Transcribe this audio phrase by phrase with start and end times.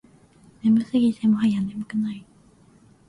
[0.63, 2.25] 眠すぎてもはや眠くない